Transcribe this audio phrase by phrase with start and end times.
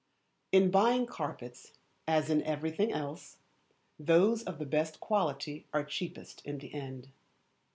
[0.51, 1.73] In buying carpets,
[2.07, 3.37] as in everything else,
[3.99, 7.11] those of the best quality are cheapest in the end.